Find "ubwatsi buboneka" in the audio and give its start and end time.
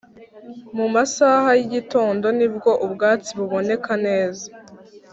2.85-3.91